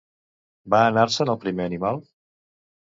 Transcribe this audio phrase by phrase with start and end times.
[0.75, 2.05] Va anar-se'n el primer animal?